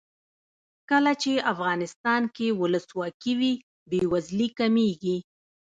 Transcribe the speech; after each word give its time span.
کله 0.89 1.11
چې 1.21 1.31
افغانستان 1.53 2.21
کې 2.35 2.47
ولسواکي 2.59 3.33
وي 3.39 3.53
بې 3.89 4.01
وزلي 4.11 4.47
کمیږي. 4.59 5.17